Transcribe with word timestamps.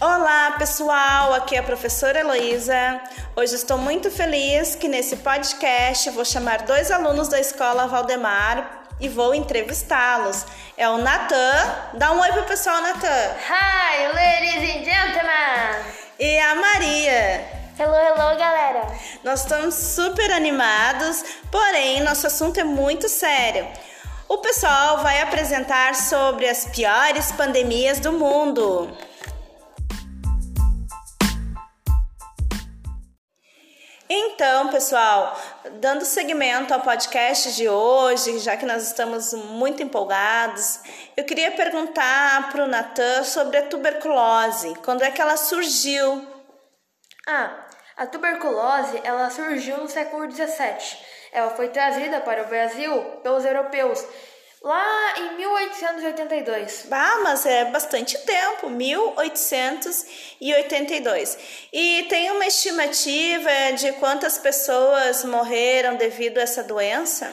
Olá 0.00 0.52
pessoal, 0.56 1.34
aqui 1.34 1.56
é 1.56 1.58
a 1.58 1.62
professora 1.62 2.20
Heloísa. 2.20 3.00
Hoje 3.34 3.56
estou 3.56 3.76
muito 3.76 4.12
feliz 4.12 4.76
que 4.76 4.86
nesse 4.86 5.16
podcast 5.16 6.08
vou 6.10 6.24
chamar 6.24 6.62
dois 6.62 6.92
alunos 6.92 7.26
da 7.26 7.40
escola 7.40 7.88
Valdemar 7.88 8.84
e 9.00 9.08
vou 9.08 9.34
entrevistá-los. 9.34 10.46
É 10.76 10.88
o 10.88 10.98
Natan. 10.98 11.74
Dá 11.94 12.12
um 12.12 12.20
oi 12.20 12.30
pro 12.30 12.44
pessoal, 12.44 12.80
Natan. 12.80 13.08
Hi, 13.08 14.06
ladies 14.14 14.76
and 14.76 14.84
gentlemen. 14.84 15.84
E 16.16 16.38
a 16.38 16.54
Maria. 16.54 17.44
Hello, 17.76 17.96
hello, 17.96 18.38
galera. 18.38 18.86
Nós 19.24 19.40
estamos 19.40 19.74
super 19.74 20.30
animados, 20.30 21.24
porém 21.50 22.04
nosso 22.04 22.24
assunto 22.28 22.60
é 22.60 22.64
muito 22.64 23.08
sério. 23.08 23.66
O 24.28 24.38
pessoal 24.38 24.98
vai 24.98 25.22
apresentar 25.22 25.96
sobre 25.96 26.48
as 26.48 26.66
piores 26.66 27.32
pandemias 27.32 27.98
do 27.98 28.12
mundo. 28.12 28.96
Então, 34.10 34.68
pessoal, 34.68 35.38
dando 35.72 36.02
seguimento 36.02 36.72
ao 36.72 36.80
podcast 36.80 37.54
de 37.54 37.68
hoje, 37.68 38.38
já 38.38 38.56
que 38.56 38.64
nós 38.64 38.84
estamos 38.84 39.34
muito 39.34 39.82
empolgados, 39.82 40.80
eu 41.14 41.24
queria 41.24 41.50
perguntar 41.50 42.50
para 42.50 42.64
o 42.64 42.66
Natan 42.66 43.22
sobre 43.22 43.58
a 43.58 43.66
tuberculose. 43.66 44.74
Quando 44.82 45.02
é 45.02 45.10
que 45.10 45.20
ela 45.20 45.36
surgiu? 45.36 46.26
Ah, 47.26 47.66
a 47.98 48.06
tuberculose 48.06 48.98
ela 49.04 49.28
surgiu 49.28 49.76
no 49.76 49.88
século 49.88 50.30
XVII. 50.30 50.98
Ela 51.30 51.50
foi 51.50 51.68
trazida 51.68 52.18
para 52.22 52.44
o 52.44 52.48
Brasil 52.48 53.02
pelos 53.22 53.44
europeus 53.44 54.02
Lá 54.62 55.18
em 55.18 55.36
1882. 55.36 56.88
Ah, 56.90 57.20
mas 57.22 57.46
é 57.46 57.66
bastante 57.66 58.18
tempo, 58.18 58.68
1882. 58.68 61.38
E 61.72 62.02
tem 62.08 62.32
uma 62.32 62.44
estimativa 62.44 63.50
de 63.76 63.92
quantas 63.92 64.36
pessoas 64.38 65.22
morreram 65.24 65.94
devido 65.96 66.38
a 66.38 66.42
essa 66.42 66.64
doença? 66.64 67.32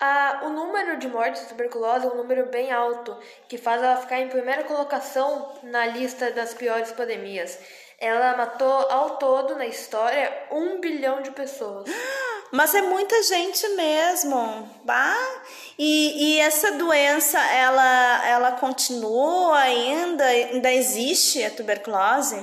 Ah, 0.00 0.40
o 0.44 0.48
número 0.50 0.98
de 0.98 1.08
mortes 1.08 1.42
de 1.42 1.48
tuberculose 1.48 2.06
é 2.06 2.10
um 2.10 2.16
número 2.16 2.46
bem 2.46 2.72
alto, 2.72 3.14
que 3.48 3.58
faz 3.58 3.82
ela 3.82 3.96
ficar 3.96 4.20
em 4.20 4.28
primeira 4.28 4.64
colocação 4.64 5.58
na 5.62 5.86
lista 5.86 6.30
das 6.32 6.54
piores 6.54 6.92
pandemias. 6.92 7.58
Ela 7.98 8.36
matou 8.36 8.90
ao 8.90 9.16
todo 9.16 9.56
na 9.56 9.66
história 9.66 10.30
um 10.50 10.80
bilhão 10.80 11.22
de 11.22 11.30
pessoas. 11.30 11.88
Mas 12.52 12.74
é 12.74 12.82
muita 12.82 13.22
gente 13.22 13.68
mesmo, 13.70 14.68
bah? 14.84 15.42
E, 15.78 16.36
e 16.36 16.40
essa 16.40 16.72
doença, 16.72 17.38
ela, 17.38 18.26
ela 18.26 18.52
continua 18.52 19.58
ainda? 19.58 20.24
Ainda 20.24 20.72
existe 20.72 21.42
a 21.44 21.50
tuberculose? 21.50 22.40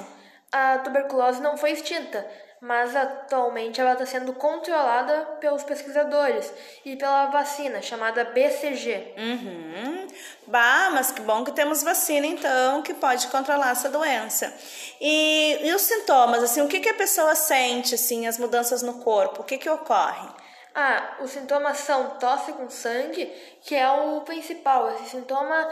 A 0.51 0.79
tuberculose 0.79 1.41
não 1.41 1.57
foi 1.57 1.71
extinta, 1.71 2.27
mas 2.63 2.95
atualmente 2.95 3.81
ela 3.81 3.91
está 3.91 4.05
sendo 4.05 4.31
controlada 4.31 5.35
pelos 5.41 5.63
pesquisadores 5.63 6.49
e 6.85 6.95
pela 6.95 7.25
vacina 7.25 7.81
chamada 7.81 8.23
BCG. 8.23 9.15
Uhum. 9.17 10.07
Bah, 10.47 10.89
mas 10.93 11.11
que 11.11 11.19
bom 11.23 11.43
que 11.43 11.51
temos 11.51 11.83
vacina 11.83 12.25
então 12.25 12.81
que 12.81 12.93
pode 12.93 13.27
controlar 13.27 13.71
essa 13.71 13.89
doença. 13.89 14.53
E, 15.01 15.59
e 15.61 15.73
os 15.73 15.81
sintomas, 15.81 16.41
assim, 16.41 16.61
o 16.61 16.69
que, 16.69 16.79
que 16.79 16.87
a 16.87 16.93
pessoa 16.93 17.35
sente, 17.35 17.95
assim, 17.95 18.27
as 18.27 18.37
mudanças 18.37 18.81
no 18.81 18.93
corpo, 19.01 19.41
o 19.41 19.43
que, 19.43 19.57
que 19.57 19.69
ocorre? 19.69 20.29
Ah, 20.73 21.17
os 21.19 21.31
sintomas 21.31 21.79
são 21.79 22.11
tosse 22.11 22.53
com 22.53 22.69
sangue, 22.69 23.25
que 23.63 23.75
é 23.75 23.91
o 23.91 24.21
principal. 24.21 24.89
Esse 24.93 25.09
sintoma 25.09 25.69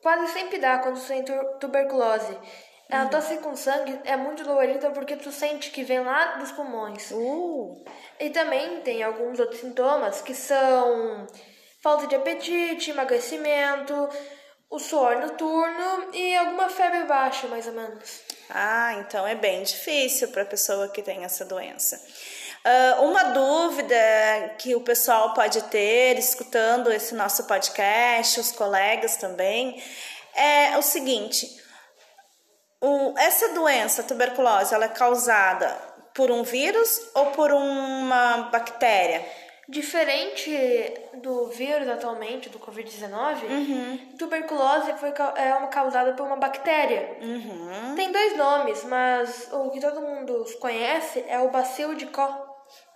quase 0.00 0.32
sempre 0.32 0.58
dá 0.58 0.78
quando 0.78 0.96
você 0.96 1.22
tem 1.22 1.58
tuberculose. 1.60 2.38
A 2.90 3.06
tosse 3.06 3.38
com 3.38 3.56
sangue 3.56 3.98
é 4.04 4.16
muito 4.16 4.44
dolorida 4.44 4.90
porque 4.90 5.16
tu 5.16 5.32
sente 5.32 5.70
que 5.70 5.82
vem 5.82 6.00
lá 6.00 6.36
dos 6.36 6.52
pulmões. 6.52 7.10
Uh. 7.10 7.82
E 8.20 8.30
também 8.30 8.80
tem 8.82 9.02
alguns 9.02 9.40
outros 9.40 9.60
sintomas 9.60 10.20
que 10.20 10.34
são 10.34 11.26
falta 11.82 12.06
de 12.06 12.14
apetite, 12.14 12.90
emagrecimento, 12.90 14.08
o 14.70 14.78
suor 14.78 15.20
noturno 15.20 16.14
e 16.14 16.34
alguma 16.36 16.68
febre 16.68 17.04
baixa, 17.04 17.46
mais 17.48 17.66
ou 17.66 17.72
menos. 17.72 18.20
Ah, 18.48 18.94
então 19.00 19.26
é 19.26 19.34
bem 19.34 19.62
difícil 19.62 20.28
para 20.28 20.42
a 20.42 20.46
pessoa 20.46 20.88
que 20.88 21.02
tem 21.02 21.24
essa 21.24 21.44
doença. 21.44 22.00
Uh, 22.64 23.02
uma 23.02 23.24
dúvida 23.24 23.96
que 24.58 24.74
o 24.76 24.80
pessoal 24.80 25.34
pode 25.34 25.60
ter 25.64 26.16
escutando 26.18 26.92
esse 26.92 27.14
nosso 27.14 27.44
podcast, 27.44 28.38
os 28.38 28.52
colegas 28.52 29.16
também, 29.16 29.82
é 30.34 30.78
o 30.78 30.82
seguinte: 30.82 31.61
o, 32.82 33.14
essa 33.16 33.54
doença, 33.54 34.02
tuberculose, 34.02 34.74
ela 34.74 34.86
é 34.86 34.88
causada 34.88 35.68
por 36.12 36.30
um 36.32 36.42
vírus 36.42 37.00
ou 37.14 37.26
por 37.26 37.52
uma 37.52 38.48
bactéria? 38.50 39.24
Diferente 39.68 40.52
do 41.14 41.46
vírus 41.46 41.88
atualmente, 41.88 42.50
do 42.50 42.58
Covid-19, 42.58 43.44
uhum. 43.44 43.98
tuberculose 44.18 44.92
foi, 44.94 45.14
é 45.36 45.54
uma 45.54 45.68
causada 45.68 46.12
por 46.14 46.26
uma 46.26 46.36
bactéria. 46.36 47.16
Uhum. 47.22 47.94
Tem 47.94 48.10
dois 48.10 48.36
nomes, 48.36 48.82
mas 48.84 49.48
o 49.52 49.70
que 49.70 49.80
todo 49.80 50.00
mundo 50.00 50.44
conhece 50.60 51.24
é 51.28 51.38
o 51.38 51.50
bacilo 51.50 51.94
de 51.94 52.06
Koch. 52.06 52.51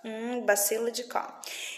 Hum, 0.07 0.45
bacilo 0.45 0.89
de 0.89 1.03
Koch. 1.03 1.33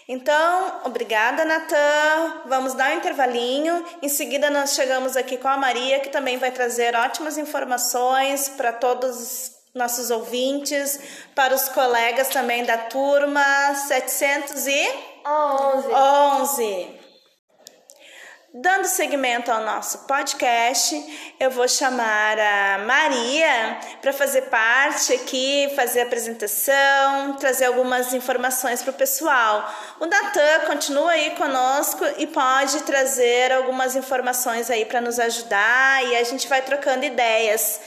Então, 0.08 0.82
obrigada, 0.86 1.44
Natan. 1.44 2.44
Vamos 2.46 2.76
dar 2.76 2.92
um 2.92 2.98
intervalinho. 2.98 3.84
Em 4.04 4.10
seguida, 4.10 4.52
nós 4.52 4.76
chegamos 4.76 5.18
aqui 5.18 5.36
com 5.36 5.48
a 5.48 5.58
Maria, 5.58 6.00
que 6.00 6.10
também 6.10 6.38
vai 6.38 6.52
trazer 6.52 6.96
ótimas 6.96 7.40
informações 7.40 8.48
para 8.50 8.72
todos 8.72 9.18
os 9.18 9.52
nossos 9.74 10.12
ouvintes, 10.12 11.00
para 11.34 11.56
os 11.56 11.70
colegas 11.70 12.28
também 12.28 12.64
da 12.64 12.78
turma 12.78 13.74
711. 13.74 14.80
11. 15.26 16.99
Dando 18.52 18.86
seguimento 18.86 19.52
ao 19.52 19.62
nosso 19.62 20.08
podcast, 20.08 21.36
eu 21.40 21.52
vou 21.52 21.68
chamar 21.68 22.36
a 22.40 22.80
Maria 22.80 23.78
para 24.02 24.12
fazer 24.12 24.42
parte 24.44 25.14
aqui, 25.14 25.72
fazer 25.76 26.00
a 26.00 26.04
apresentação, 26.06 27.34
trazer 27.34 27.66
algumas 27.66 28.12
informações 28.12 28.82
para 28.82 28.90
o 28.90 28.96
pessoal. 28.96 29.72
O 30.00 30.08
Natan 30.08 30.66
continua 30.66 31.12
aí 31.12 31.36
conosco 31.36 32.04
e 32.18 32.26
pode 32.26 32.82
trazer 32.86 33.52
algumas 33.52 33.96
informações 33.96 34.72
aí 34.72 34.84
para 34.84 35.00
nos 35.00 35.20
ajudar 35.20 36.04
e 36.06 36.16
a 36.16 36.24
gente 36.24 36.48
vai 36.48 36.64
trocando 36.64 37.06
ideias. 37.06 37.80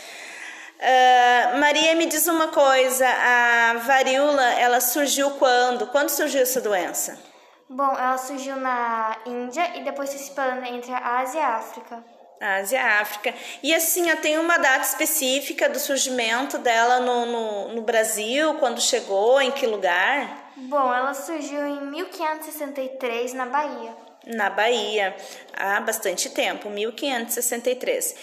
Uh, 0.79 1.59
Maria, 1.59 1.97
me 1.97 2.07
diz 2.07 2.29
uma 2.29 2.47
coisa: 2.49 3.09
a 3.09 3.79
varíola 3.79 4.45
ela 4.55 4.81
surgiu 4.81 5.33
quando? 5.33 5.89
Quando 5.89 6.11
surgiu 6.11 6.41
essa 6.41 6.61
doença? 6.61 7.32
Bom, 7.75 7.91
ela 7.97 8.19
surgiu 8.19 8.57
na 8.57 9.17
Índia 9.25 9.79
e 9.79 9.85
depois 9.85 10.11
se 10.11 10.17
espalhando 10.17 10.67
entre 10.67 10.93
a 10.93 11.21
Ásia 11.21 11.41
e 11.41 11.43
a 11.43 11.49
África. 11.57 12.05
Ásia 12.39 12.77
e 12.77 12.83
África. 12.83 13.35
E 13.63 13.75
assim, 13.75 14.15
tem 14.17 14.37
uma 14.39 14.59
data 14.59 14.85
específica 14.85 15.71
do 15.71 15.79
surgimento 15.79 16.59
dela 16.59 17.01
no, 17.01 17.27
no, 17.27 17.75
no 17.77 17.83
Brasil, 17.83 18.55
quando 18.55 18.81
chegou, 18.81 19.41
em 19.41 19.51
que 19.51 19.67
lugar? 19.67 20.53
Bom, 20.57 20.93
ela 20.93 21.15
surgiu 21.15 21.67
em 21.67 21.87
1563 21.87 23.33
na 23.33 23.47
Bahia. 23.47 23.97
Na 24.27 24.51
Bahia, 24.51 25.17
há 25.55 25.81
bastante 25.81 26.29
tempo, 26.29 26.69
1563. 26.69 28.15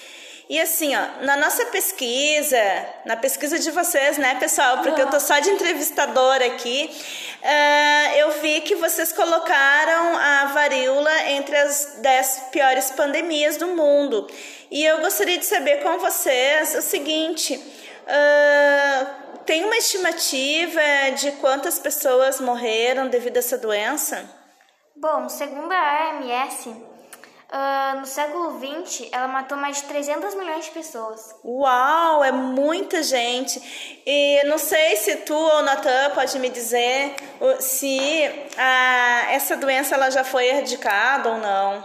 E 0.49 0.59
assim, 0.59 0.95
ó, 0.95 1.23
na 1.23 1.37
nossa 1.37 1.67
pesquisa, 1.67 2.57
na 3.05 3.15
pesquisa 3.15 3.59
de 3.59 3.69
vocês, 3.69 4.17
né, 4.17 4.33
pessoal, 4.39 4.79
porque 4.79 4.99
eu 4.99 5.07
tô 5.07 5.19
só 5.19 5.37
de 5.37 5.51
entrevistadora 5.51 6.43
aqui, 6.47 6.89
uh, 6.89 8.17
eu 8.17 8.31
vi 8.41 8.61
que 8.61 8.73
vocês 8.73 9.13
colocaram 9.13 10.17
a 10.17 10.45
varíola 10.45 11.29
entre 11.29 11.55
as 11.55 11.99
10 12.01 12.45
piores 12.51 12.89
pandemias 12.89 13.57
do 13.57 13.67
mundo. 13.67 14.27
E 14.71 14.83
eu 14.83 14.99
gostaria 15.01 15.37
de 15.37 15.45
saber 15.45 15.83
com 15.83 15.99
vocês 15.99 16.73
o 16.73 16.81
seguinte: 16.81 17.55
uh, 17.55 19.39
tem 19.45 19.63
uma 19.65 19.77
estimativa 19.77 20.81
de 21.15 21.31
quantas 21.33 21.77
pessoas 21.77 22.41
morreram 22.41 23.07
devido 23.07 23.37
a 23.37 23.39
essa 23.39 23.57
doença? 23.59 24.27
Bom, 24.95 25.29
segundo 25.29 25.71
a 25.71 26.17
OMS, 26.17 26.75
Uh, 27.51 27.99
no 27.99 28.05
século 28.05 28.59
XX, 28.59 29.09
ela 29.11 29.27
matou 29.27 29.57
mais 29.57 29.77
de 29.77 29.83
300 29.85 30.35
milhões 30.35 30.65
de 30.65 30.71
pessoas. 30.71 31.35
Uau, 31.43 32.23
é 32.23 32.31
muita 32.31 33.01
gente. 33.01 33.59
E 34.05 34.43
não 34.43 34.59
sei 34.59 34.95
se 34.97 35.15
tu 35.17 35.33
ou 35.35 35.63
Natan 35.63 36.11
pode 36.13 36.37
me 36.37 36.49
dizer 36.49 37.15
se 37.59 38.51
a, 38.55 39.31
essa 39.31 39.57
doença 39.57 39.95
ela 39.95 40.11
já 40.11 40.23
foi 40.23 40.47
erradicada 40.47 41.29
ou 41.29 41.37
não. 41.39 41.83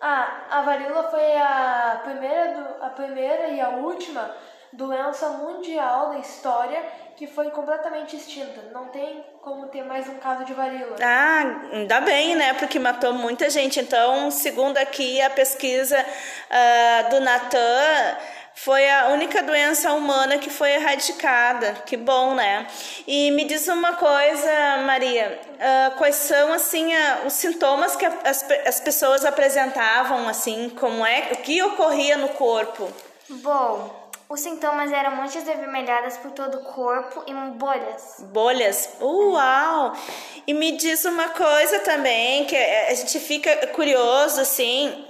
Ah, 0.00 0.46
a 0.50 0.62
varíola 0.62 1.08
foi 1.08 1.36
a 1.36 2.00
primeira, 2.02 2.76
a 2.82 2.90
primeira 2.90 3.48
e 3.48 3.60
a 3.60 3.68
última 3.68 4.34
doença 4.76 5.28
mundial 5.28 6.10
da 6.10 6.18
história 6.18 6.82
que 7.16 7.26
foi 7.26 7.50
completamente 7.50 8.16
extinta. 8.16 8.70
Não 8.72 8.86
tem 8.88 9.24
como 9.40 9.68
ter 9.68 9.84
mais 9.84 10.08
um 10.08 10.18
caso 10.18 10.44
de 10.44 10.52
varíola. 10.52 10.96
Ah, 11.00 11.68
ainda 11.72 12.00
bem, 12.00 12.34
né? 12.34 12.54
Porque 12.54 12.78
matou 12.78 13.12
muita 13.12 13.48
gente. 13.48 13.78
Então, 13.78 14.30
segundo 14.30 14.76
aqui 14.78 15.20
a 15.22 15.30
pesquisa 15.30 15.98
uh, 16.00 17.10
do 17.10 17.20
Natan, 17.20 18.16
foi 18.56 18.88
a 18.90 19.08
única 19.08 19.44
doença 19.44 19.92
humana 19.92 20.38
que 20.38 20.50
foi 20.50 20.72
erradicada. 20.72 21.74
Que 21.86 21.96
bom, 21.96 22.34
né? 22.34 22.66
E 23.06 23.30
me 23.30 23.44
diz 23.44 23.68
uma 23.68 23.92
coisa, 23.94 24.78
Maria, 24.84 25.40
uh, 25.52 25.96
quais 25.96 26.16
são 26.16 26.52
assim 26.52 26.92
uh, 26.92 27.26
os 27.26 27.34
sintomas 27.34 27.94
que 27.94 28.06
as, 28.06 28.44
as 28.66 28.80
pessoas 28.80 29.24
apresentavam, 29.24 30.28
assim, 30.28 30.68
como 30.70 31.06
é, 31.06 31.28
o 31.32 31.36
que 31.36 31.62
ocorria 31.62 32.16
no 32.16 32.30
corpo? 32.30 32.90
Bom, 33.28 34.03
os 34.28 34.40
sintomas 34.40 34.90
eram 34.90 35.16
manchas 35.16 35.48
avermelhadas 35.48 36.16
por 36.16 36.30
todo 36.30 36.58
o 36.58 36.64
corpo 36.64 37.22
e 37.26 37.34
bolhas. 37.56 38.16
Bolhas? 38.32 38.90
Uau! 39.00 39.92
E 40.46 40.54
me 40.54 40.72
diz 40.72 41.04
uma 41.04 41.28
coisa 41.28 41.80
também, 41.80 42.44
que 42.46 42.56
a 42.56 42.94
gente 42.94 43.20
fica 43.20 43.66
curioso, 43.68 44.40
assim, 44.40 45.06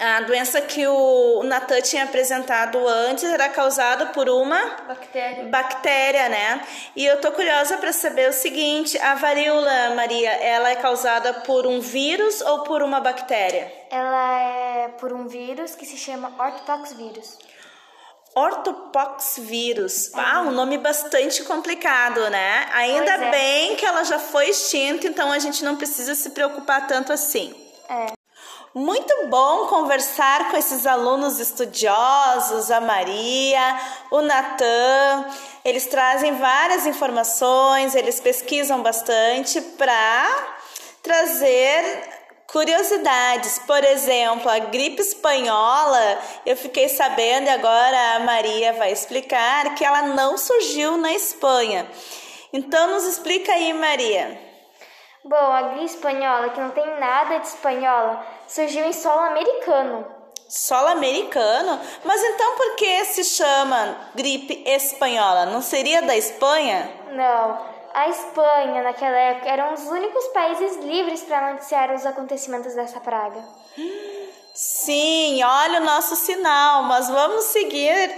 a 0.00 0.20
doença 0.20 0.60
que 0.60 0.86
o 0.86 1.42
Natan 1.42 1.80
tinha 1.80 2.04
apresentado 2.04 2.78
antes 2.86 3.24
era 3.24 3.48
causada 3.48 4.06
por 4.06 4.28
uma 4.28 4.76
bactéria. 4.86 5.44
bactéria, 5.44 6.28
né? 6.28 6.60
E 6.94 7.04
eu 7.04 7.20
tô 7.20 7.32
curiosa 7.32 7.76
para 7.78 7.92
saber 7.92 8.28
o 8.28 8.32
seguinte: 8.32 8.96
a 8.98 9.16
varíola, 9.16 9.94
Maria, 9.96 10.30
ela 10.30 10.70
é 10.70 10.76
causada 10.76 11.34
por 11.34 11.66
um 11.66 11.80
vírus 11.80 12.40
ou 12.42 12.62
por 12.62 12.82
uma 12.82 13.00
bactéria? 13.00 13.72
Ela 13.90 14.40
é 14.40 14.88
por 15.00 15.12
um 15.12 15.26
vírus 15.26 15.74
que 15.74 15.84
se 15.84 15.96
chama 15.96 16.32
ortopoxvírus. 16.38 17.38
Ortopoxvírus. 18.38 20.10
Ah, 20.14 20.42
um 20.42 20.52
nome 20.52 20.78
bastante 20.78 21.42
complicado, 21.42 22.30
né? 22.30 22.68
Ainda 22.72 23.10
é. 23.10 23.30
bem 23.30 23.76
que 23.76 23.84
ela 23.84 24.04
já 24.04 24.18
foi 24.18 24.50
extinta, 24.50 25.08
então 25.08 25.32
a 25.32 25.40
gente 25.40 25.64
não 25.64 25.74
precisa 25.74 26.14
se 26.14 26.30
preocupar 26.30 26.86
tanto 26.86 27.12
assim. 27.12 27.52
É. 27.88 28.12
Muito 28.72 29.26
bom 29.26 29.66
conversar 29.66 30.50
com 30.50 30.56
esses 30.56 30.86
alunos 30.86 31.40
estudiosos, 31.40 32.70
a 32.70 32.80
Maria, 32.80 33.80
o 34.10 34.20
Natan. 34.20 35.26
Eles 35.64 35.86
trazem 35.86 36.36
várias 36.36 36.86
informações, 36.86 37.96
eles 37.96 38.20
pesquisam 38.20 38.82
bastante 38.82 39.60
para 39.60 40.56
trazer 41.02 42.17
curiosidades. 42.48 43.58
Por 43.60 43.84
exemplo, 43.84 44.50
a 44.50 44.58
gripe 44.58 45.00
espanhola, 45.00 46.18
eu 46.44 46.56
fiquei 46.56 46.88
sabendo 46.88 47.46
e 47.46 47.50
agora 47.50 48.16
a 48.16 48.20
Maria 48.20 48.72
vai 48.72 48.90
explicar 48.90 49.74
que 49.74 49.84
ela 49.84 50.02
não 50.02 50.36
surgiu 50.36 50.96
na 50.96 51.12
Espanha. 51.12 51.86
Então 52.52 52.90
nos 52.90 53.04
explica 53.04 53.52
aí, 53.52 53.72
Maria. 53.72 54.40
Bom, 55.24 55.36
a 55.36 55.62
gripe 55.62 55.84
espanhola, 55.84 56.48
que 56.50 56.60
não 56.60 56.70
tem 56.70 56.98
nada 56.98 57.38
de 57.38 57.46
espanhola, 57.46 58.24
surgiu 58.46 58.84
em 58.86 58.92
solo 58.92 59.20
americano. 59.20 60.06
Solo 60.48 60.88
americano? 60.88 61.78
Mas 62.04 62.24
então 62.24 62.56
por 62.56 62.76
que 62.76 63.04
se 63.04 63.22
chama 63.22 63.94
gripe 64.14 64.62
espanhola? 64.66 65.44
Não 65.44 65.60
seria 65.60 66.00
da 66.00 66.16
Espanha? 66.16 66.90
Não. 67.12 67.77
A 67.98 68.08
Espanha, 68.10 68.80
naquela 68.84 69.18
época, 69.18 69.48
era 69.48 69.70
um 69.70 69.74
dos 69.74 69.88
únicos 69.88 70.28
países 70.28 70.76
livres 70.84 71.22
para 71.22 71.54
noticiar 71.54 71.92
os 71.92 72.06
acontecimentos 72.06 72.72
dessa 72.72 73.00
praga. 73.00 73.42
Sim, 74.54 75.42
olha 75.42 75.80
o 75.80 75.84
nosso 75.84 76.14
sinal, 76.14 76.84
mas 76.84 77.08
vamos 77.08 77.46
seguir 77.46 78.14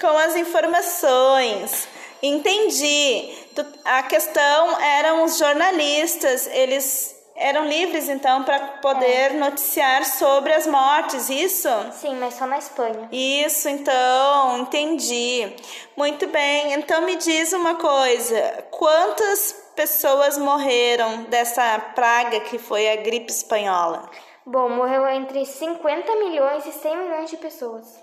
com 0.00 0.06
as 0.06 0.36
informações. 0.36 1.88
Entendi. 2.22 3.36
A 3.84 4.04
questão 4.04 4.80
eram 4.80 5.24
os 5.24 5.36
jornalistas, 5.36 6.46
eles 6.52 7.17
eram 7.38 7.66
livres 7.66 8.08
então 8.08 8.42
para 8.44 8.58
poder 8.82 9.32
é. 9.32 9.34
noticiar 9.34 10.04
sobre 10.04 10.52
as 10.52 10.66
mortes, 10.66 11.30
isso? 11.30 11.68
Sim, 11.92 12.16
mas 12.16 12.34
só 12.34 12.46
na 12.46 12.58
Espanha. 12.58 13.08
Isso, 13.12 13.68
então, 13.68 14.58
entendi. 14.58 15.54
Muito 15.96 16.26
bem. 16.28 16.72
Então 16.74 17.02
me 17.02 17.16
diz 17.16 17.52
uma 17.52 17.76
coisa, 17.76 18.64
quantas 18.70 19.52
pessoas 19.74 20.36
morreram 20.36 21.24
dessa 21.24 21.78
praga 21.94 22.40
que 22.40 22.58
foi 22.58 22.90
a 22.90 22.96
gripe 22.96 23.30
espanhola? 23.30 24.10
Bom, 24.44 24.68
morreu 24.70 25.06
entre 25.08 25.44
50 25.44 26.16
milhões 26.16 26.64
e 26.66 26.72
100 26.72 26.96
milhões 26.96 27.30
de 27.30 27.36
pessoas. 27.36 28.00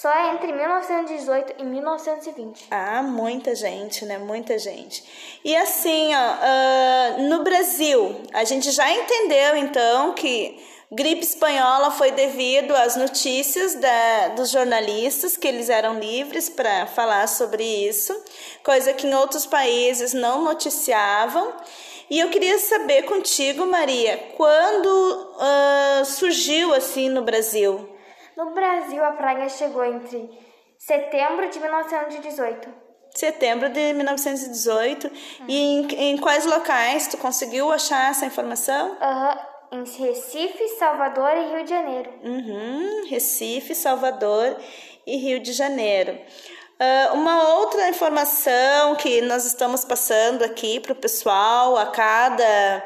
Só 0.00 0.12
é 0.12 0.34
entre 0.34 0.52
1918 0.52 1.54
e 1.58 1.64
1920. 1.64 2.66
Ah, 2.70 3.02
muita 3.02 3.54
gente, 3.54 4.04
né? 4.04 4.18
Muita 4.18 4.58
gente. 4.58 5.02
E 5.42 5.56
assim, 5.56 6.10
ó, 6.14 6.34
uh, 6.34 7.22
no 7.22 7.42
Brasil, 7.42 8.20
a 8.34 8.44
gente 8.44 8.70
já 8.72 8.92
entendeu 8.92 9.56
então 9.56 10.12
que 10.12 10.62
gripe 10.92 11.22
espanhola 11.22 11.90
foi 11.90 12.10
devido 12.10 12.76
às 12.76 12.94
notícias 12.94 13.74
da, 13.76 14.28
dos 14.36 14.50
jornalistas, 14.50 15.38
que 15.38 15.48
eles 15.48 15.70
eram 15.70 15.98
livres 15.98 16.50
para 16.50 16.86
falar 16.88 17.26
sobre 17.26 17.64
isso, 17.64 18.14
coisa 18.62 18.92
que 18.92 19.06
em 19.06 19.14
outros 19.14 19.46
países 19.46 20.12
não 20.12 20.44
noticiavam. 20.44 21.54
E 22.10 22.20
eu 22.20 22.28
queria 22.28 22.58
saber 22.58 23.04
contigo, 23.04 23.64
Maria, 23.64 24.30
quando 24.36 24.86
uh, 24.86 26.04
surgiu 26.04 26.74
assim 26.74 27.08
no 27.08 27.22
Brasil? 27.22 27.95
No 28.36 28.50
Brasil, 28.52 29.02
a 29.02 29.12
praga 29.12 29.48
chegou 29.48 29.82
entre 29.84 30.28
setembro 30.78 31.48
de 31.48 31.58
1918. 31.58 32.68
Setembro 33.14 33.70
de 33.70 33.94
1918. 33.94 35.06
Uhum. 35.06 35.12
E 35.48 35.56
em, 35.56 35.86
em, 35.94 36.18
quais 36.18 36.44
locais 36.44 37.06
tu 37.08 37.16
conseguiu 37.16 37.72
achar 37.72 38.10
essa 38.10 38.26
informação? 38.26 38.90
Uhum. 38.90 39.80
Em 39.80 39.84
Recife, 39.84 40.68
Salvador 40.78 41.30
e 41.34 41.50
Rio 41.50 41.64
de 41.64 41.70
Janeiro. 41.70 42.10
Uhum. 42.22 43.06
Recife, 43.08 43.74
Salvador 43.74 44.56
e 45.06 45.16
Rio 45.16 45.40
de 45.40 45.52
Janeiro. 45.54 46.12
Uh, 46.78 47.14
uma 47.14 47.54
outra 47.54 47.88
informação 47.88 48.96
que 48.96 49.22
nós 49.22 49.46
estamos 49.46 49.82
passando 49.82 50.44
aqui 50.44 50.78
para 50.78 50.92
o 50.92 50.96
pessoal 50.96 51.74
a 51.74 51.86
cada 51.86 52.84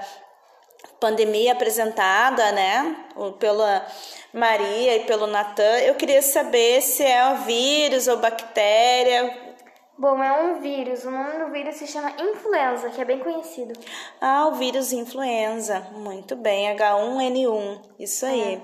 pandemia 1.00 1.52
apresentada, 1.52 2.52
né, 2.52 2.96
pela 3.38 3.86
Maria 4.32 4.96
e 4.96 5.04
pelo 5.04 5.26
Natan, 5.26 5.78
eu 5.80 5.94
queria 5.94 6.22
saber 6.22 6.80
se 6.82 7.02
é 7.02 7.26
um 7.30 7.42
vírus 7.42 8.06
ou 8.06 8.18
bactéria. 8.18 9.50
Bom, 9.98 10.22
é 10.22 10.32
um 10.42 10.60
vírus. 10.60 11.04
O 11.04 11.10
nome 11.10 11.44
do 11.44 11.50
vírus 11.50 11.76
se 11.76 11.86
chama 11.86 12.12
influenza, 12.18 12.88
que 12.90 13.00
é 13.00 13.04
bem 13.04 13.18
conhecido. 13.18 13.78
Ah, 14.20 14.46
o 14.48 14.52
vírus 14.52 14.92
influenza. 14.92 15.80
Muito 15.92 16.36
bem, 16.36 16.74
H1N1. 16.74 17.80
Isso 17.98 18.24
aí. 18.24 18.54
É. 18.54 18.60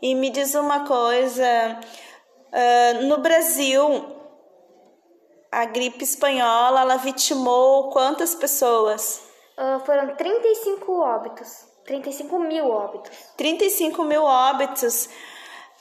E 0.00 0.14
me 0.14 0.30
diz 0.30 0.54
uma 0.54 0.86
coisa: 0.86 1.80
uh, 2.52 3.06
no 3.06 3.18
Brasil, 3.18 4.04
a 5.50 5.64
gripe 5.64 6.04
espanhola 6.04 6.82
ela 6.82 6.96
vitimou 6.96 7.90
quantas 7.90 8.34
pessoas? 8.36 9.20
Uh, 9.58 9.84
foram 9.84 10.14
35 10.14 10.92
óbitos. 11.00 11.67
35 11.88 12.38
mil 12.38 12.68
óbitos. 12.68 13.10
35 13.38 14.04
mil 14.04 14.22
óbitos. 14.22 15.08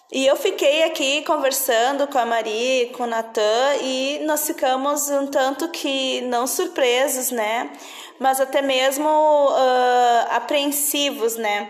E 0.10 0.26
eu 0.26 0.38
fiquei 0.38 0.84
aqui 0.84 1.22
conversando 1.24 2.08
com 2.08 2.18
a 2.18 2.26
Maria 2.26 2.94
com 2.94 3.04
o 3.04 3.08
Natan 3.08 3.76
e 3.82 4.20
nós 4.26 4.48
ficamos 4.48 5.10
um 5.10 5.28
tanto 5.28 5.68
que 5.68 6.22
não 6.22 6.48
surpresos, 6.48 7.30
né? 7.30 7.70
Mas 8.18 8.40
até 8.40 8.62
mesmo 8.62 9.06
uh, 9.10 10.28
apreensivos, 10.32 11.36
né? 11.36 11.70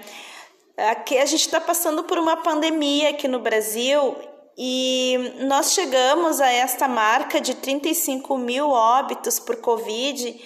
Aqui 0.77 1.17
a 1.17 1.25
gente 1.25 1.41
está 1.41 1.59
passando 1.59 2.03
por 2.03 2.19
uma 2.19 2.37
pandemia 2.37 3.09
aqui 3.09 3.27
no 3.27 3.39
Brasil 3.39 4.15
e 4.55 5.33
nós 5.47 5.71
chegamos 5.71 6.39
a 6.39 6.47
esta 6.47 6.87
marca 6.87 7.41
de 7.41 7.55
35 7.55 8.37
mil 8.37 8.69
óbitos 8.69 9.39
por 9.39 9.55
Covid 9.55 10.39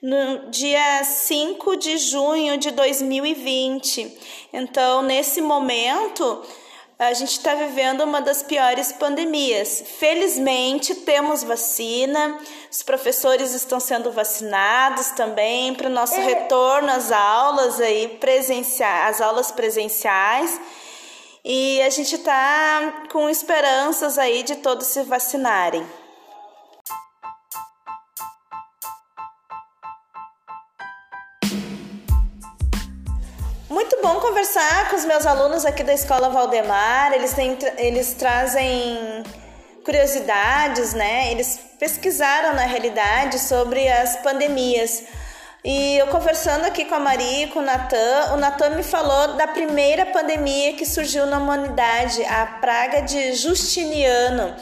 no 0.00 0.50
dia 0.50 1.02
5 1.02 1.76
de 1.76 1.98
junho 1.98 2.56
de 2.56 2.70
2020. 2.70 4.18
Então, 4.52 5.02
nesse 5.02 5.40
momento, 5.40 6.42
a 6.98 7.12
gente 7.12 7.32
está 7.32 7.54
vivendo 7.54 8.02
uma 8.02 8.20
das 8.20 8.42
piores 8.42 8.92
pandemias. 8.92 9.84
Felizmente, 9.98 10.94
temos 10.96 11.44
vacina, 11.44 12.38
os 12.70 12.82
professores 12.82 13.54
estão 13.54 13.78
sendo 13.78 14.10
vacinados 14.10 15.10
também 15.10 15.74
para 15.74 15.88
o 15.88 15.92
nosso 15.92 16.14
é. 16.14 16.24
retorno 16.24 16.90
às 16.90 17.12
aulas 17.12 17.80
aí 17.80 18.08
presenciais, 18.20 19.16
às 19.16 19.20
aulas 19.20 19.50
presenciais. 19.50 20.60
E 21.44 21.80
a 21.82 21.90
gente 21.90 22.16
está 22.16 23.04
com 23.12 23.28
esperanças 23.30 24.18
aí 24.18 24.42
de 24.42 24.56
todos 24.56 24.86
se 24.88 25.02
vacinarem. 25.02 25.86
Muito 33.90 34.02
bom 34.02 34.20
conversar 34.20 34.90
com 34.90 34.96
os 34.96 35.06
meus 35.06 35.24
alunos 35.24 35.64
aqui 35.64 35.82
da 35.82 35.94
Escola 35.94 36.28
Valdemar. 36.28 37.14
Eles, 37.14 37.32
têm, 37.32 37.56
eles 37.78 38.12
trazem 38.12 39.24
curiosidades, 39.82 40.92
né? 40.92 41.32
Eles 41.32 41.58
pesquisaram 41.78 42.54
na 42.54 42.64
realidade 42.64 43.38
sobre 43.38 43.88
as 43.88 44.16
pandemias. 44.16 45.04
E 45.64 45.96
eu 45.96 46.06
conversando 46.08 46.66
aqui 46.66 46.84
com 46.84 46.96
a 46.96 47.00
Maria 47.00 47.46
e 47.46 47.46
com 47.46 47.60
o 47.60 47.62
Natan, 47.62 48.34
o 48.34 48.36
Natan 48.36 48.76
me 48.76 48.82
falou 48.82 49.38
da 49.38 49.46
primeira 49.46 50.04
pandemia 50.04 50.74
que 50.74 50.84
surgiu 50.84 51.24
na 51.24 51.38
humanidade, 51.38 52.22
a 52.26 52.44
praga 52.44 53.00
de 53.00 53.32
Justiniano. 53.32 54.54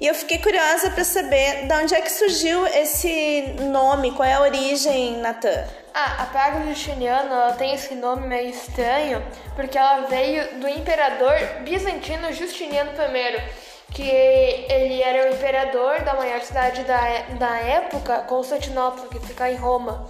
E 0.00 0.06
eu 0.06 0.14
fiquei 0.14 0.38
curiosa 0.38 0.88
para 0.88 1.04
saber 1.04 1.66
de 1.66 1.74
onde 1.74 1.94
é 1.94 2.00
que 2.00 2.10
surgiu 2.10 2.66
esse 2.68 3.56
nome, 3.70 4.12
qual 4.12 4.26
é 4.26 4.32
a 4.32 4.40
origem, 4.40 5.18
Natan? 5.18 5.83
Ah, 5.96 6.24
a 6.24 6.26
praga 6.26 6.58
de 6.58 6.74
Justiniano 6.74 7.56
tem 7.56 7.72
esse 7.72 7.94
nome 7.94 8.26
meio 8.26 8.50
estranho 8.50 9.24
porque 9.54 9.78
ela 9.78 10.08
veio 10.08 10.58
do 10.58 10.66
imperador 10.66 11.38
bizantino 11.62 12.32
Justiniano 12.32 12.90
I, 12.90 13.92
que 13.92 14.02
ele 14.02 15.00
era 15.00 15.30
o 15.30 15.32
imperador 15.32 16.00
da 16.02 16.14
maior 16.14 16.40
cidade 16.40 16.82
da, 16.82 16.98
da 17.38 17.58
época, 17.60 18.22
Constantinopla, 18.22 19.06
que 19.06 19.20
fica 19.20 19.48
em 19.48 19.54
Roma. 19.54 20.04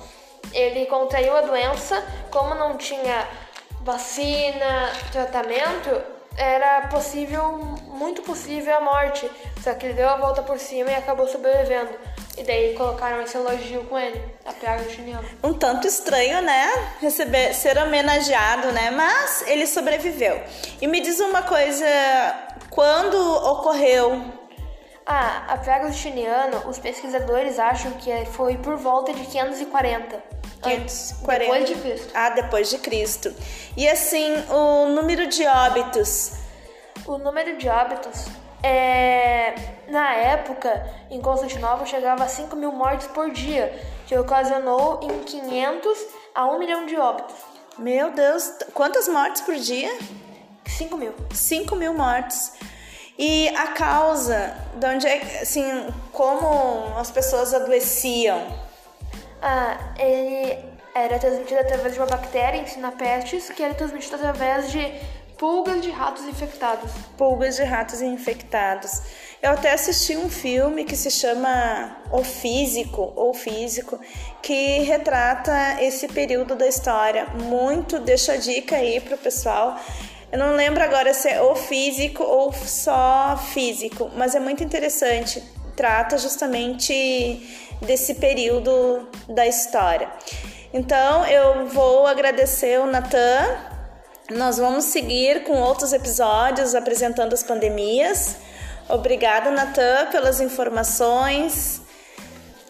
Ele 0.54 0.86
contraiu 0.86 1.36
a 1.36 1.42
doença, 1.42 2.02
como 2.30 2.54
não 2.54 2.78
tinha 2.78 3.28
vacina, 3.82 4.90
tratamento, 5.12 6.02
era 6.34 6.88
possível, 6.88 7.58
muito 7.88 8.22
possível 8.22 8.74
a 8.74 8.80
morte. 8.80 9.30
Só 9.62 9.74
que 9.74 9.84
ele 9.84 9.94
deu 9.94 10.08
a 10.08 10.16
volta 10.16 10.42
por 10.42 10.58
cima 10.58 10.90
e 10.90 10.94
acabou 10.94 11.28
sobrevivendo. 11.28 11.90
E 12.36 12.42
daí 12.42 12.74
colocaram 12.74 13.22
esse 13.22 13.36
elogio 13.36 13.84
com 13.84 13.96
ele, 13.96 14.20
a 14.44 14.52
praga 14.52 14.82
do 14.82 14.90
chinelo. 14.90 15.24
Um 15.42 15.54
tanto 15.54 15.86
estranho, 15.86 16.42
né? 16.42 16.96
Receber, 17.00 17.54
ser 17.54 17.78
homenageado, 17.78 18.72
né? 18.72 18.90
Mas 18.90 19.46
ele 19.46 19.66
sobreviveu. 19.66 20.42
E 20.80 20.86
me 20.86 21.00
diz 21.00 21.20
uma 21.20 21.42
coisa, 21.42 21.86
quando 22.70 23.14
ocorreu? 23.16 24.20
Ah, 25.06 25.44
a 25.48 25.58
praga 25.58 25.88
do 25.88 25.94
chiniano, 25.94 26.68
os 26.68 26.78
pesquisadores 26.78 27.58
acham 27.58 27.92
que 27.92 28.10
foi 28.32 28.56
por 28.56 28.76
volta 28.76 29.12
de 29.12 29.24
540. 29.26 30.22
540. 30.62 31.38
Depois 31.38 31.68
de 31.68 31.74
Cristo. 31.76 32.10
Ah, 32.14 32.30
depois 32.30 32.70
de 32.70 32.78
Cristo. 32.78 33.34
E 33.76 33.86
assim, 33.86 34.34
o 34.50 34.86
número 34.88 35.28
de 35.28 35.46
óbitos? 35.46 36.32
O 37.06 37.18
número 37.18 37.56
de 37.58 37.68
óbitos 37.68 38.24
é, 38.64 39.54
na 39.88 40.14
época, 40.14 40.90
em 41.10 41.20
Constantinopla, 41.20 41.84
chegava 41.84 42.24
a 42.24 42.28
5 42.28 42.56
mil 42.56 42.72
mortes 42.72 43.06
por 43.08 43.30
dia, 43.30 43.70
que 44.06 44.16
ocasionou 44.16 45.00
em 45.02 45.22
500 45.22 45.98
a 46.34 46.46
1 46.46 46.58
milhão 46.58 46.86
de 46.86 46.96
óbitos. 46.96 47.36
Meu 47.76 48.10
Deus, 48.12 48.50
quantas 48.72 49.06
mortes 49.06 49.42
por 49.42 49.54
dia? 49.54 49.94
5 50.64 50.96
mil. 50.96 51.14
5 51.30 51.76
mil 51.76 51.92
mortes. 51.92 52.52
E 53.18 53.50
a 53.50 53.68
causa, 53.68 54.56
de 54.76 54.86
onde 54.86 55.06
é, 55.06 55.40
assim, 55.42 55.86
como 56.10 56.96
as 56.98 57.10
pessoas 57.10 57.52
adoeciam? 57.52 58.40
Ah, 59.42 59.76
ele 59.98 60.58
era 60.94 61.18
transmitido 61.18 61.60
através 61.60 61.92
de 61.92 62.00
uma 62.00 62.06
bactéria, 62.06 62.62
ensina 62.62 62.90
pestes, 62.92 63.50
que 63.50 63.62
era 63.62 63.74
transmitido 63.74 64.16
através 64.16 64.72
de 64.72 64.80
Pulgas 65.44 65.82
de 65.82 65.90
ratos 65.90 66.24
infectados. 66.24 66.90
Pulgas 67.18 67.56
de 67.56 67.64
ratos 67.64 68.00
infectados. 68.00 69.02
Eu 69.42 69.50
até 69.50 69.72
assisti 69.74 70.16
um 70.16 70.30
filme 70.30 70.86
que 70.86 70.96
se 70.96 71.10
chama 71.10 71.98
O 72.10 72.24
Físico 72.24 73.12
ou 73.14 73.34
Físico, 73.34 74.00
que 74.40 74.78
retrata 74.84 75.82
esse 75.82 76.08
período 76.08 76.54
da 76.56 76.66
história. 76.66 77.26
Muito, 77.26 77.98
deixa 77.98 78.32
a 78.32 78.36
dica 78.38 78.76
aí 78.76 79.00
pro 79.00 79.18
pessoal. 79.18 79.78
Eu 80.32 80.38
não 80.38 80.56
lembro 80.56 80.82
agora 80.82 81.12
se 81.12 81.28
é 81.28 81.42
o 81.42 81.54
físico 81.54 82.22
ou 82.22 82.50
só 82.50 83.38
físico, 83.52 84.10
mas 84.16 84.34
é 84.34 84.40
muito 84.40 84.64
interessante. 84.64 85.42
Trata 85.76 86.16
justamente 86.16 87.46
desse 87.82 88.14
período 88.14 89.06
da 89.28 89.46
história. 89.46 90.08
Então 90.72 91.26
eu 91.26 91.66
vou 91.66 92.06
agradecer 92.06 92.80
o 92.80 92.86
Natan 92.86 93.73
nós 94.30 94.56
vamos 94.56 94.84
seguir 94.84 95.44
com 95.44 95.60
outros 95.60 95.92
episódios 95.92 96.74
apresentando 96.74 97.34
as 97.34 97.42
pandemias. 97.42 98.36
Obrigada, 98.88 99.50
Natan, 99.50 100.06
pelas 100.10 100.40
informações. 100.40 101.82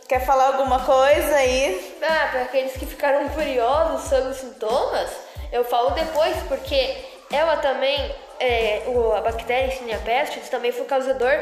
Quer 0.08 0.26
falar 0.26 0.48
alguma 0.48 0.80
coisa 0.80 1.36
aí? 1.36 1.96
Ah, 2.02 2.28
para 2.30 2.42
aqueles 2.42 2.72
que 2.72 2.84
ficaram 2.84 3.28
curiosos 3.28 4.08
sobre 4.08 4.30
os 4.30 4.36
sintomas, 4.36 5.10
eu 5.52 5.64
falo 5.64 5.90
depois, 5.90 6.36
porque 6.48 6.96
ela 7.32 7.56
também, 7.56 8.14
é, 8.38 8.82
a 9.16 9.20
bactéria 9.20 9.66
Yersinia 9.66 9.98
pestis, 10.04 10.48
também 10.48 10.72
foi 10.72 10.84
causador 10.84 11.32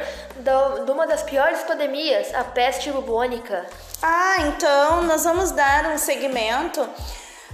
de 0.85 0.91
uma 0.91 1.07
das 1.07 1.23
piores 1.23 1.61
pandemias, 1.63 2.33
a 2.35 2.45
peste 2.45 2.91
bubônica. 2.91 3.67
Ah, 4.03 4.37
então 4.41 5.03
nós 5.05 5.25
vamos 5.25 5.53
dar 5.53 5.87
um 5.87 5.99
segmento 5.99 6.89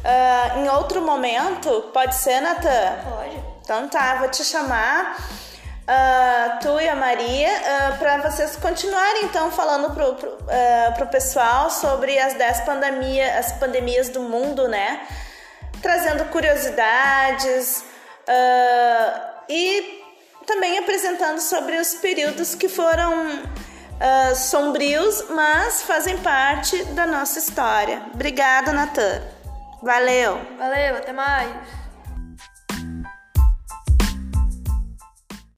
Uh, 0.04 0.60
em 0.60 0.68
outro 0.68 1.02
momento, 1.02 1.90
pode 1.92 2.14
ser, 2.14 2.40
Natan? 2.40 2.98
Pode. 3.04 3.58
Então 3.68 3.86
tá, 3.88 4.14
vou 4.14 4.30
te 4.30 4.42
chamar, 4.44 5.18
uh, 5.18 6.58
tu 6.62 6.80
e 6.80 6.88
a 6.88 6.96
Maria, 6.96 7.50
uh, 7.50 7.98
para 7.98 8.16
vocês 8.18 8.56
continuarem 8.56 9.24
então 9.24 9.50
falando 9.50 9.92
pro, 9.92 10.14
pro, 10.14 10.30
uh, 10.30 10.94
pro 10.94 11.06
pessoal 11.08 11.68
sobre 11.70 12.18
as 12.18 12.32
10 12.32 12.62
pandemia, 12.62 13.38
as 13.38 13.52
pandemias 13.52 14.08
do 14.08 14.20
mundo, 14.20 14.68
né? 14.68 15.06
Trazendo 15.82 16.24
curiosidades 16.26 17.84
e 19.48 20.02
também 20.46 20.78
apresentando 20.78 21.40
sobre 21.40 21.76
os 21.76 21.94
períodos 21.94 22.54
que 22.54 22.68
foram 22.68 23.42
sombrios, 24.34 25.24
mas 25.30 25.82
fazem 25.82 26.18
parte 26.18 26.82
da 26.86 27.06
nossa 27.06 27.38
história. 27.38 28.02
Obrigada, 28.12 28.72
Natan. 28.72 29.37
Valeu! 29.82 30.38
Valeu, 30.58 30.96
até 30.96 31.12
mais! 31.12 31.77